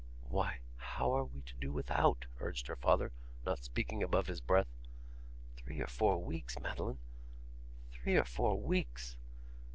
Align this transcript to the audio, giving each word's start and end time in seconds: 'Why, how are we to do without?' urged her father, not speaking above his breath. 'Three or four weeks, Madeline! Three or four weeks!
'Why, 0.23 0.61
how 0.77 1.15
are 1.15 1.25
we 1.25 1.43
to 1.43 1.53
do 1.57 1.71
without?' 1.71 2.25
urged 2.39 2.65
her 2.65 2.75
father, 2.75 3.11
not 3.45 3.63
speaking 3.63 4.01
above 4.01 4.25
his 4.25 4.41
breath. 4.41 4.65
'Three 5.57 5.79
or 5.79 5.85
four 5.85 6.17
weeks, 6.23 6.57
Madeline! 6.59 6.97
Three 7.91 8.15
or 8.17 8.25
four 8.25 8.59
weeks! 8.59 9.15